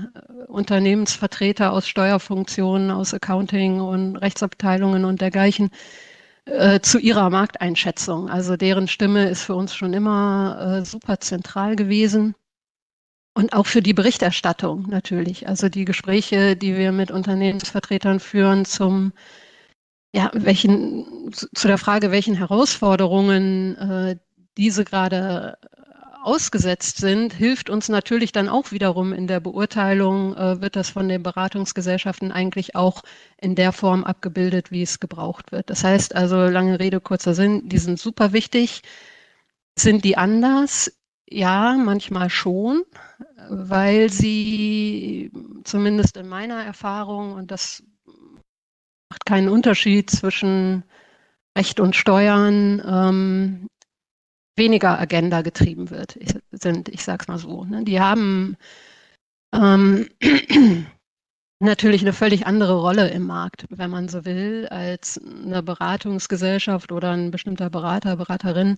[0.47, 5.69] Unternehmensvertreter aus Steuerfunktionen, aus Accounting und Rechtsabteilungen und dergleichen
[6.51, 8.29] äh, zu ihrer Markteinschätzung.
[8.29, 12.35] Also deren Stimme ist für uns schon immer äh, super zentral gewesen.
[13.35, 15.47] Und auch für die Berichterstattung natürlich.
[15.47, 19.13] Also die Gespräche, die wir mit Unternehmensvertretern führen zum
[20.13, 24.15] ja, welchen, zu der Frage, welchen Herausforderungen äh,
[24.57, 25.57] diese gerade
[26.29, 31.09] ausgesetzt sind, hilft uns natürlich dann auch wiederum in der Beurteilung, äh, wird das von
[31.09, 33.01] den Beratungsgesellschaften eigentlich auch
[33.41, 35.71] in der Form abgebildet, wie es gebraucht wird.
[35.71, 38.83] Das heißt also, lange Rede, kurzer Sinn, die sind super wichtig.
[39.75, 40.91] Sind die anders?
[41.27, 42.83] Ja, manchmal schon,
[43.49, 45.31] weil sie
[45.63, 47.81] zumindest in meiner Erfahrung, und das
[49.09, 50.83] macht keinen Unterschied zwischen
[51.57, 53.67] Recht und Steuern, ähm,
[54.59, 57.65] weniger Agenda getrieben wird, ich, sind, ich sage es mal so.
[57.65, 57.83] Ne?
[57.83, 58.55] Die haben
[59.53, 60.07] ähm,
[61.59, 67.11] natürlich eine völlig andere Rolle im Markt, wenn man so will, als eine Beratungsgesellschaft oder
[67.11, 68.77] ein bestimmter Berater, Beraterin,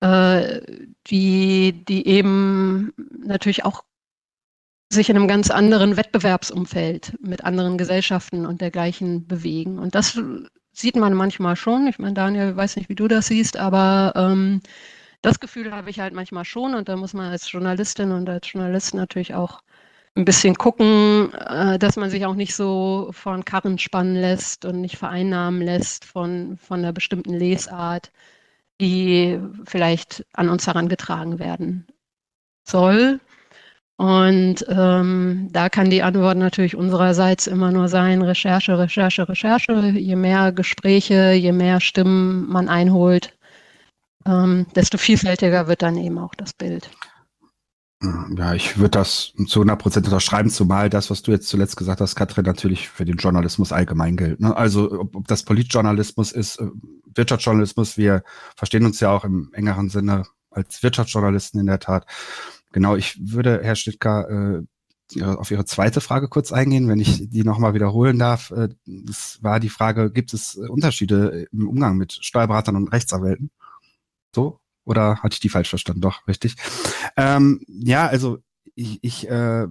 [0.00, 0.60] äh,
[1.06, 2.92] die, die eben
[3.24, 3.84] natürlich auch
[4.92, 9.78] sich in einem ganz anderen Wettbewerbsumfeld mit anderen Gesellschaften und dergleichen bewegen.
[9.78, 10.20] Und das
[10.72, 11.86] sieht man manchmal schon.
[11.86, 14.60] Ich meine, Daniel, ich weiß nicht, wie du das siehst, aber ähm,
[15.22, 18.52] das Gefühl habe ich halt manchmal schon und da muss man als Journalistin und als
[18.52, 19.62] Journalist natürlich auch
[20.14, 24.80] ein bisschen gucken, äh, dass man sich auch nicht so von Karren spannen lässt und
[24.80, 28.12] nicht vereinnahmen lässt von, von einer bestimmten Lesart,
[28.80, 31.86] die vielleicht an uns herangetragen werden
[32.64, 33.20] soll.
[33.96, 39.72] Und ähm, da kann die Antwort natürlich unsererseits immer nur sein, Recherche, Recherche, Recherche.
[39.90, 43.34] Je mehr Gespräche, je mehr Stimmen man einholt,
[44.26, 46.90] ähm, desto vielfältiger wird dann eben auch das Bild.
[48.36, 52.00] Ja, ich würde das zu 100 Prozent unterschreiben, zumal das, was du jetzt zuletzt gesagt
[52.00, 54.40] hast, Katrin, natürlich für den Journalismus allgemein gilt.
[54.40, 54.56] Ne?
[54.56, 56.66] Also ob, ob das Politjournalismus ist, äh,
[57.14, 58.24] Wirtschaftsjournalismus, wir
[58.56, 62.06] verstehen uns ja auch im engeren Sinne als Wirtschaftsjournalisten in der Tat.
[62.72, 67.44] Genau, ich würde, Herr Stittker, äh, auf Ihre zweite Frage kurz eingehen, wenn ich die
[67.44, 68.50] nochmal wiederholen darf.
[68.50, 73.50] Äh, das war die Frage, gibt es Unterschiede im Umgang mit Steuerberatern und Rechtsanwälten?
[74.34, 74.60] So?
[74.84, 76.00] Oder hatte ich die falsch verstanden?
[76.00, 76.56] Doch, richtig.
[77.16, 78.38] Ähm, ja, also
[78.74, 79.66] ich, ich, äh,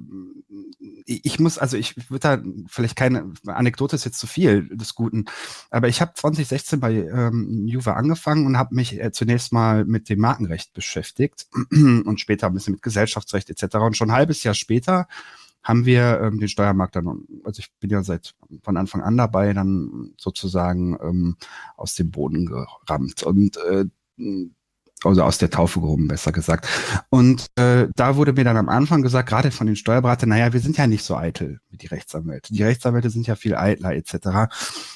[1.06, 5.26] ich muss, also ich würde da vielleicht keine Anekdote ist jetzt zu viel des Guten,
[5.70, 10.10] aber ich habe 2016 bei ähm, Juve angefangen und habe mich äh, zunächst mal mit
[10.10, 13.76] dem Markenrecht beschäftigt und später ein bisschen mit Gesellschaftsrecht etc.
[13.78, 15.08] Und schon ein halbes Jahr später
[15.64, 19.54] haben wir ähm, den Steuermarkt dann, also ich bin ja seit von Anfang an dabei,
[19.54, 21.38] dann sozusagen ähm,
[21.78, 23.24] aus dem Boden gerammt.
[23.24, 23.86] Und äh,
[25.04, 26.68] also aus der Taufe gehoben, besser gesagt.
[27.10, 30.60] Und äh, da wurde mir dann am Anfang gesagt, gerade von den Steuerberatern, naja, wir
[30.60, 32.54] sind ja nicht so eitel wie die Rechtsanwälte.
[32.54, 34.54] Die Rechtsanwälte sind ja viel eitler etc.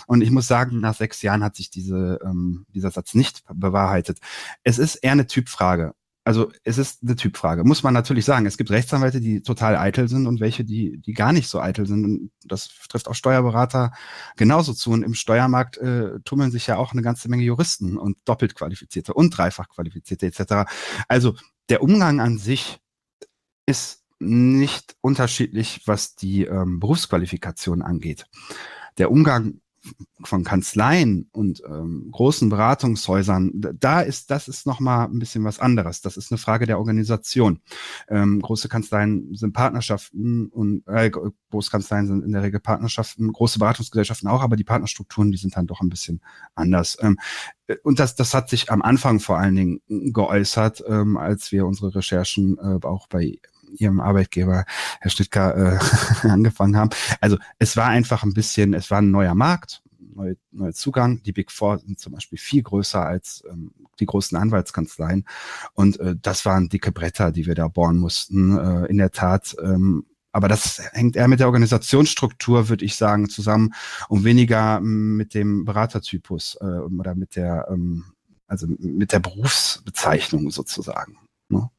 [0.07, 4.19] Und ich muss sagen, nach sechs Jahren hat sich diese, ähm, dieser Satz nicht bewahrheitet.
[4.63, 5.93] Es ist eher eine Typfrage
[6.25, 7.63] also es ist eine Typfrage.
[7.63, 8.47] Muss man natürlich sagen.
[8.47, 11.85] Es gibt Rechtsanwälte, die total eitel sind und welche, die, die gar nicht so eitel
[11.85, 12.03] sind.
[12.03, 13.93] Und das trifft auch Steuerberater
[14.35, 14.89] genauso zu.
[14.89, 19.13] Und im Steuermarkt äh, tummeln sich ja auch eine ganze Menge Juristen und doppelt qualifizierte
[19.13, 20.67] und dreifach qualifizierte etc.
[21.07, 21.35] Also
[21.69, 22.79] der Umgang an sich
[23.67, 28.25] ist nicht unterschiedlich, was die ähm, Berufsqualifikation angeht.
[28.97, 29.59] Der Umgang
[30.23, 35.59] von Kanzleien und ähm, großen Beratungshäusern, da ist das ist noch mal ein bisschen was
[35.59, 36.01] anderes.
[36.01, 37.61] Das ist eine Frage der Organisation.
[38.07, 44.27] Ähm, große Kanzleien sind Partnerschaften und äh, Großkanzleien sind in der Regel Partnerschaften, große Beratungsgesellschaften
[44.27, 46.21] auch, aber die Partnerstrukturen, die sind dann doch ein bisschen
[46.55, 46.97] anders.
[47.01, 47.17] Ähm,
[47.67, 51.65] äh, und das, das hat sich am Anfang vor allen Dingen geäußert, ähm, als wir
[51.65, 53.39] unsere Recherchen äh, auch bei
[53.75, 54.65] ihrem Arbeitgeber,
[54.99, 55.79] Herr Stittker,
[56.23, 56.89] äh, angefangen haben.
[57.21, 59.81] Also es war einfach ein bisschen, es war ein neuer Markt,
[60.15, 61.21] neuer neue Zugang.
[61.23, 65.25] Die Big Four sind zum Beispiel viel größer als ähm, die großen Anwaltskanzleien.
[65.73, 68.57] Und äh, das waren dicke Bretter, die wir da bohren mussten.
[68.57, 69.55] Äh, in der Tat.
[69.61, 73.73] Ähm, aber das hängt eher mit der Organisationsstruktur, würde ich sagen, zusammen
[74.09, 78.03] und weniger mit dem Beratertypus äh, oder mit der, ähm,
[78.45, 81.17] also mit der Berufsbezeichnung sozusagen.
[81.47, 81.69] Ne?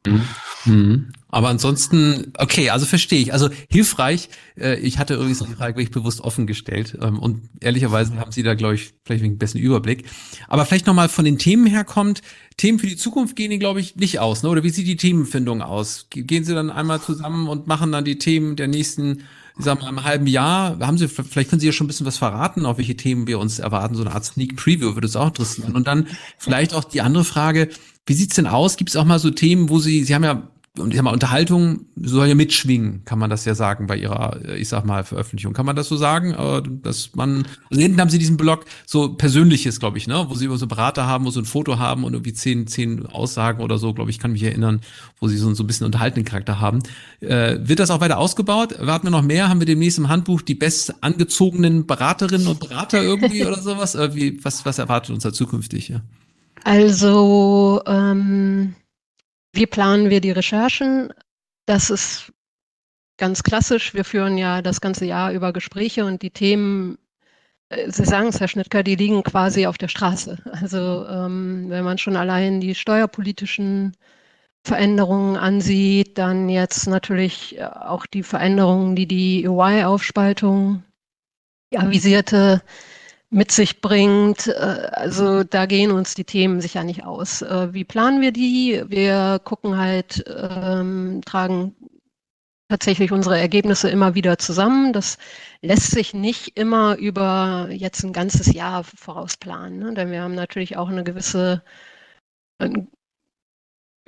[0.64, 1.12] Mhm.
[1.28, 3.32] Aber ansonsten, okay, also verstehe ich.
[3.32, 4.28] Also hilfreich.
[4.58, 6.96] Äh, ich hatte übrigens die Frage wirklich bewusst offen gestellt.
[7.00, 10.04] Ähm, und ehrlicherweise haben Sie da, glaube ich, vielleicht einen besten Überblick.
[10.48, 12.22] Aber vielleicht nochmal von den Themen herkommt.
[12.56, 14.42] Themen für die Zukunft gehen Ihnen, glaube ich, nicht aus.
[14.44, 14.48] Ne?
[14.48, 16.06] Oder wie sieht die Themenfindung aus?
[16.10, 19.24] Gehen Sie dann einmal zusammen und machen dann die Themen der nächsten
[19.58, 22.04] ich sag mal, im halben Jahr, haben Sie, vielleicht können Sie ja schon ein bisschen
[22.06, 25.16] was verraten, auf welche Themen wir uns erwarten, so eine Art Sneak Preview würde es
[25.16, 25.74] auch interessieren.
[25.74, 27.70] Und dann vielleicht auch die andere Frage,
[28.04, 28.76] wie sieht's denn aus?
[28.76, 31.12] Gibt es auch mal so Themen, wo Sie, Sie haben ja und ich sag mal,
[31.12, 35.04] Unterhaltung soll ja mitschwingen, kann man das ja sagen bei ihrer, äh, ich sag mal,
[35.04, 35.52] Veröffentlichung.
[35.52, 36.32] Kann man das so sagen?
[36.32, 40.34] Äh, dass man, also hinten haben sie diesen Blog so Persönliches, glaube ich, ne, wo
[40.34, 43.62] sie immer so Berater haben, wo sie ein Foto haben und irgendwie zehn, zehn Aussagen
[43.62, 44.80] oder so, glaube ich, kann mich erinnern,
[45.20, 46.82] wo sie so, so ein bisschen unterhaltenden Charakter haben.
[47.20, 48.76] Äh, wird das auch weiter ausgebaut?
[48.80, 49.48] Warten wir noch mehr?
[49.48, 53.94] Haben wir demnächst im Handbuch die best angezogenen Beraterinnen und Berater irgendwie oder sowas?
[53.94, 55.88] Äh, wie, was, was erwartet uns da zukünftig?
[55.88, 56.00] Ja?
[56.64, 58.74] Also, ähm
[59.56, 61.12] wie planen wir die Recherchen?
[61.66, 62.32] Das ist
[63.16, 63.94] ganz klassisch.
[63.94, 66.98] Wir führen ja das ganze Jahr über Gespräche und die Themen,
[67.70, 70.38] äh, Sie sagen es, Herr Schnittker, die liegen quasi auf der Straße.
[70.52, 73.96] Also ähm, wenn man schon allein die steuerpolitischen
[74.64, 80.82] Veränderungen ansieht, dann jetzt natürlich auch die Veränderungen, die die UI-Aufspaltung
[81.74, 82.62] avisierte,
[83.36, 84.48] mit sich bringt.
[84.48, 87.42] Äh, also da gehen uns die Themen sicher nicht aus.
[87.42, 88.82] Äh, wie planen wir die?
[88.88, 91.76] Wir gucken halt, ähm, tragen
[92.68, 94.92] tatsächlich unsere Ergebnisse immer wieder zusammen.
[94.92, 95.18] Das
[95.62, 99.94] lässt sich nicht immer über jetzt ein ganzes Jahr vorausplanen, ne?
[99.94, 101.62] denn wir haben natürlich auch eine gewisse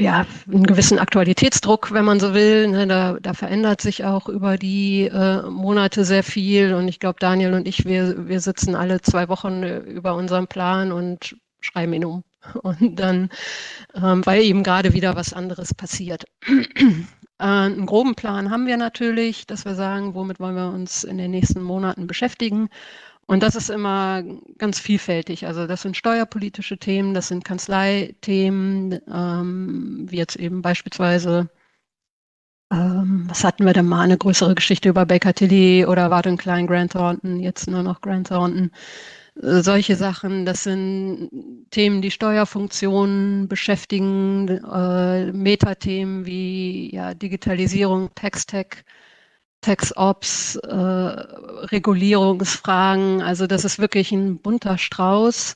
[0.01, 2.69] ja, einen gewissen Aktualitätsdruck, wenn man so will.
[2.69, 6.75] Ne, da, da verändert sich auch über die äh, Monate sehr viel.
[6.75, 10.47] Und ich glaube, Daniel und ich, wir, wir sitzen alle zwei Wochen äh, über unserem
[10.47, 12.25] Plan und schreiben ihn um.
[12.63, 13.31] Und dann,
[13.95, 16.25] ähm, weil eben gerade wieder was anderes passiert.
[16.47, 16.95] äh,
[17.39, 21.33] einen groben Plan haben wir natürlich, dass wir sagen, womit wollen wir uns in den
[21.33, 22.69] nächsten Monaten beschäftigen.
[23.31, 24.23] Und das ist immer
[24.57, 25.47] ganz vielfältig.
[25.47, 31.51] Also das sind steuerpolitische Themen, das sind Kanzleithemen, ähm, wie jetzt eben beispielsweise,
[32.73, 36.67] ähm, was hatten wir denn mal, eine größere Geschichte über Baker Tilly oder Warden Klein
[36.67, 38.71] Grant Thornton, jetzt nur noch Grant Thornton.
[39.43, 41.31] Äh, solche Sachen, das sind
[41.71, 48.85] Themen, die Steuerfunktionen beschäftigen, äh, Metathemen wie ja, Digitalisierung, Text-Tech,
[49.61, 53.23] Tax-Ops, äh, Regulierungsfragen.
[53.23, 55.55] Also das ist wirklich ein bunter Strauß.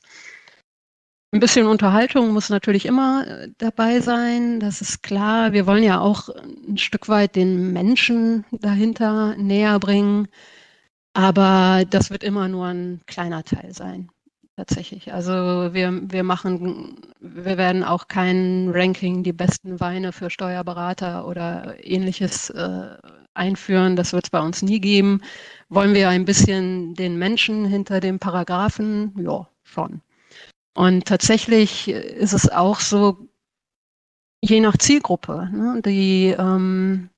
[1.33, 5.51] Ein bisschen Unterhaltung muss natürlich immer äh, dabei sein, das ist klar.
[5.51, 6.29] Wir wollen ja auch
[6.67, 10.27] ein Stück weit den Menschen dahinter näher bringen,
[11.13, 14.09] aber das wird immer nur ein kleiner Teil sein,
[14.57, 15.11] tatsächlich.
[15.11, 15.31] Also
[15.73, 22.51] wir, wir machen, wir werden auch kein Ranking, die besten Weine für Steuerberater oder ähnliches
[22.51, 22.95] äh,
[23.33, 23.95] einführen.
[23.95, 25.21] Das wird es bei uns nie geben.
[25.69, 29.13] Wollen wir ein bisschen den Menschen hinter dem Paragraphen?
[29.17, 30.01] Ja, schon.
[30.75, 33.27] Und tatsächlich ist es auch so,
[34.41, 35.49] je nach Zielgruppe.
[35.51, 35.81] Ne?
[35.85, 37.09] Die ähm,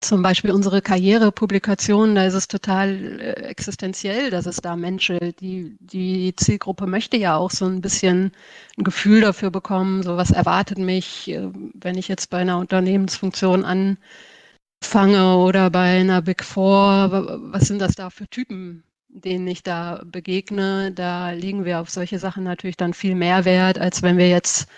[0.00, 5.40] zum Beispiel unsere Karrierepublikation, da ist es total äh, existenziell, dass es da menschelt.
[5.40, 8.32] Die, die Zielgruppe möchte ja auch so ein bisschen
[8.78, 13.64] ein Gefühl dafür bekommen, so was erwartet mich, äh, wenn ich jetzt bei einer Unternehmensfunktion
[13.64, 13.98] an
[14.82, 20.02] fange oder bei einer Big Four, was sind das da für Typen, denen ich da
[20.06, 20.92] begegne?
[20.92, 24.68] Da legen wir auf solche Sachen natürlich dann viel mehr Wert, als wenn wir jetzt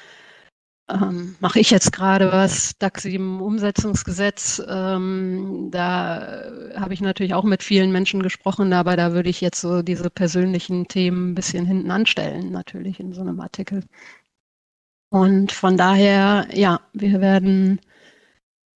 [0.90, 7.44] ähm, mache ich jetzt gerade was, DAX 7 Umsetzungsgesetz, ähm, da habe ich natürlich auch
[7.44, 11.66] mit vielen Menschen gesprochen, aber da würde ich jetzt so diese persönlichen Themen ein bisschen
[11.66, 13.84] hinten anstellen, natürlich in so einem Artikel.
[15.10, 17.80] Und von daher, ja, wir werden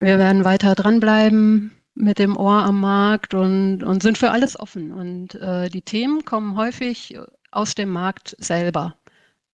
[0.04, 4.92] wir werden weiter dranbleiben mit dem Ohr am Markt und, und sind für alles offen.
[4.92, 7.18] Und äh, die Themen kommen häufig
[7.50, 8.96] aus dem Markt selber,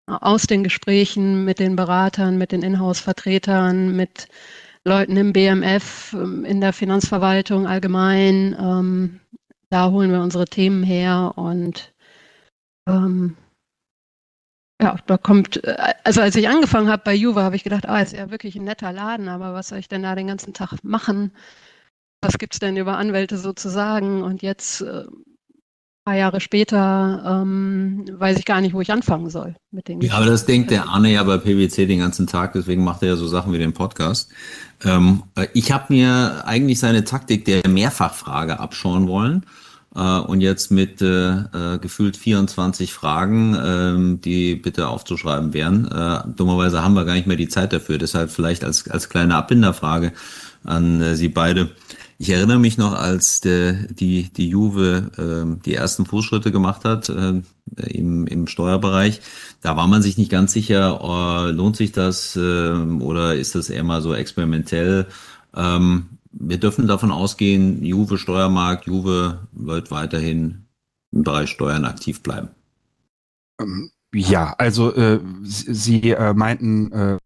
[0.07, 4.29] aus den Gesprächen mit den Beratern, mit den Inhouse-Vertretern, mit
[4.85, 8.57] Leuten im BMF, in der Finanzverwaltung allgemein.
[8.59, 9.21] Ähm,
[9.69, 11.93] da holen wir unsere Themen her und
[12.89, 13.37] ähm,
[14.81, 18.01] ja, da kommt, äh, also als ich angefangen habe bei Juve, habe ich gedacht, ah,
[18.01, 20.73] ist ja wirklich ein netter Laden, aber was soll ich denn da den ganzen Tag
[20.83, 21.33] machen?
[22.23, 24.23] Was gibt es denn über Anwälte so zu sagen?
[24.23, 29.29] Und jetzt, äh, ein paar Jahre später, ähm, weiß ich gar nicht, wo ich anfangen
[29.29, 32.55] soll mit den Ja, aber das denkt der Arne ja bei PwC den ganzen Tag,
[32.55, 34.31] deswegen macht er ja so Sachen wie den Podcast.
[34.85, 39.60] Ähm, äh, ich habe mir eigentlich seine Taktik der Mehrfachfrage abschauen wollen Äh,
[39.93, 45.91] und jetzt mit äh, gefühlt 24 Fragen, äh, die bitte aufzuschreiben wären.
[45.91, 47.99] Äh, dummerweise haben wir gar nicht mehr die Zeit dafür.
[47.99, 50.13] Deshalb vielleicht als, als kleine Abbinderfrage
[50.65, 51.71] an äh, Sie beide.
[52.19, 57.09] Ich erinnere mich noch, als der, die, die Juve äh, die ersten Fußschritte gemacht hat
[57.09, 57.41] äh,
[57.89, 59.23] im, im Steuerbereich.
[59.63, 63.71] Da war man sich nicht ganz sicher, oh, lohnt sich das äh, oder ist das
[63.71, 65.07] eher mal so experimentell.
[65.57, 70.67] Ähm, wir dürfen davon ausgehen, Juve Steuermarkt, Juve wird weiterhin
[71.13, 72.49] im Bereich Steuern aktiv bleiben.
[73.61, 77.19] Ähm, ja, also äh, Sie äh, meinten äh,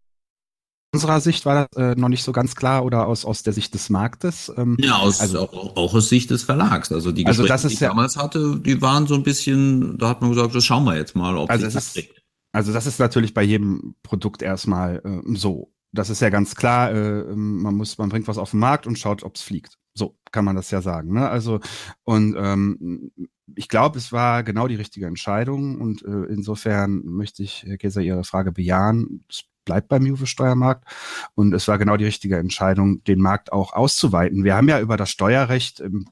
[0.93, 3.73] unserer Sicht war das äh, noch nicht so ganz klar oder aus, aus der Sicht
[3.73, 4.51] des Marktes?
[4.55, 6.91] Ähm, ja, aus, also, auch, auch aus Sicht des Verlags.
[6.91, 9.23] Also die Gespräche, also das ist die ich ja, damals hatte, die waren so ein
[9.23, 12.21] bisschen, da hat man gesagt, das schauen wir jetzt mal, ob also sich das kriegt.
[12.53, 15.71] Also das ist natürlich bei jedem Produkt erstmal äh, so.
[15.95, 18.87] Das ist ja ganz klar, äh, ähm, man muss, man bringt was auf den Markt
[18.87, 19.77] und schaut, ob es fliegt.
[19.93, 21.13] So kann man das ja sagen.
[21.13, 21.29] Ne?
[21.29, 21.59] Also
[22.03, 23.11] und ähm,
[23.55, 28.01] ich glaube, es war genau die richtige Entscheidung und äh, insofern möchte ich, Herr Käser,
[28.01, 29.23] Ihre Frage bejahen.
[29.29, 30.85] Es bleibt beim Juve-Steuermarkt.
[31.33, 34.43] Und es war genau die richtige Entscheidung, den Markt auch auszuweiten.
[34.43, 36.05] Wir haben ja über das Steuerrecht im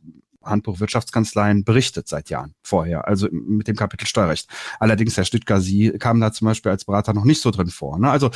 [0.43, 4.49] Handbuch Wirtschaftskanzleien berichtet seit Jahren vorher, also mit dem Kapitel Steuerrecht.
[4.77, 7.97] Allerdings, Herr Stüttger, Sie kamen da zum Beispiel als Berater noch nicht so drin vor.
[7.97, 8.09] Ne?
[8.09, 8.29] Also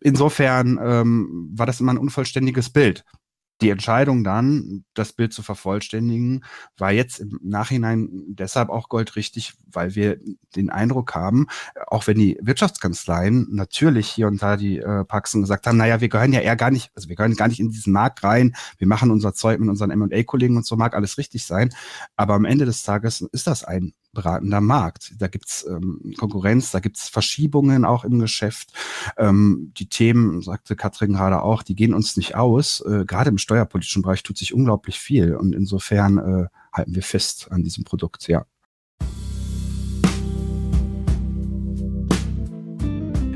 [0.00, 3.04] insofern ähm, war das immer ein unvollständiges Bild.
[3.60, 6.44] Die Entscheidung dann, das Bild zu vervollständigen,
[6.76, 10.18] war jetzt im Nachhinein deshalb auch goldrichtig, weil wir
[10.56, 11.46] den Eindruck haben,
[11.86, 16.08] auch wenn die Wirtschaftskanzleien natürlich hier und da die äh, Paxen gesagt haben, naja, wir
[16.08, 18.88] gehören ja eher gar nicht, also wir gehören gar nicht in diesen Markt rein, wir
[18.88, 21.72] machen unser Zeug mit unseren M&A-Kollegen und so mag alles richtig sein,
[22.16, 25.14] aber am Ende des Tages ist das ein beratender Markt.
[25.18, 28.72] Da gibt's ähm, Konkurrenz, da gibt's Verschiebungen auch im Geschäft.
[29.16, 32.80] Ähm, die Themen, sagte Katrin gerade auch, die gehen uns nicht aus.
[32.80, 37.48] Äh, gerade im steuerpolitischen Bereich tut sich unglaublich viel und insofern äh, halten wir fest
[37.50, 38.46] an diesem Produkt, ja.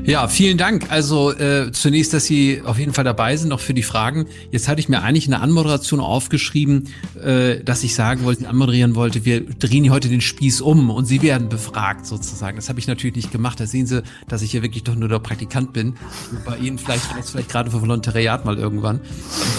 [0.09, 0.87] Ja, vielen Dank.
[0.89, 4.25] Also äh, zunächst, dass Sie auf jeden Fall dabei sind, auch für die Fragen.
[4.49, 6.87] Jetzt hatte ich mir eigentlich eine Anmoderation aufgeschrieben,
[7.23, 11.21] äh, dass ich sagen wollte, anmoderieren wollte, wir drehen heute den Spieß um und Sie
[11.21, 12.55] werden befragt sozusagen.
[12.55, 13.59] Das habe ich natürlich nicht gemacht.
[13.59, 15.93] Da sehen Sie, dass ich hier wirklich doch nur der Praktikant bin.
[16.43, 19.01] Bei Ihnen vielleicht vielleicht gerade für Volontariat mal irgendwann.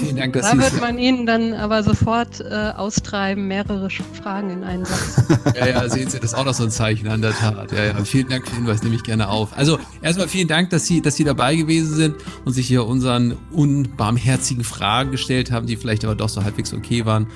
[0.01, 3.89] vielen Dank, dass da Sie wird man Ihnen dann aber sofort äh, austreiben, mehrere
[4.21, 5.23] Fragen in einen Satz.
[5.57, 7.71] ja, ja, sehen Sie, das ist auch noch so ein Zeichen an der Tat.
[7.71, 9.57] Ja, ja, vielen Dank für den Hinweis, nehme ich gerne auf.
[9.57, 12.87] Also erstmal vielen vielen Dank, dass Sie, dass Sie dabei gewesen sind und sich hier
[12.87, 17.26] unseren unbarmherzigen Fragen gestellt haben, die vielleicht aber doch so halbwegs okay waren.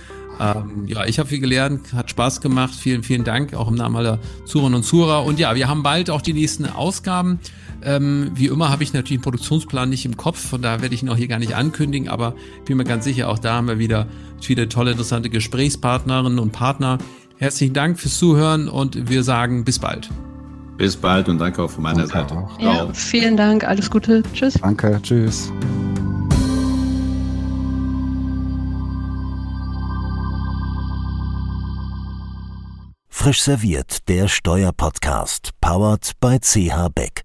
[0.41, 2.75] Ähm, ja, ich habe viel gelernt, hat Spaß gemacht.
[2.75, 5.27] Vielen, vielen Dank, auch im Namen aller Zuhörerinnen und Zuhörer.
[5.27, 7.41] Und ja, wir haben bald auch die nächsten Ausgaben.
[7.83, 11.03] Ähm, wie immer habe ich natürlich einen Produktionsplan nicht im Kopf, von daher werde ich
[11.03, 13.79] ihn auch hier gar nicht ankündigen, aber bin mir ganz sicher, auch da haben wir
[13.79, 14.07] wieder
[14.41, 16.97] viele tolle, interessante Gesprächspartnerinnen und Partner.
[17.37, 20.09] Herzlichen Dank fürs Zuhören und wir sagen bis bald.
[20.77, 22.35] Bis bald und danke auch von meiner danke Seite.
[22.35, 22.59] Auch.
[22.61, 24.23] Ja, vielen Dank, alles Gute.
[24.33, 24.55] Tschüss.
[24.55, 25.53] Danke, tschüss.
[33.09, 37.24] Frisch serviert, der Steuerpodcast, powered by CH Beck.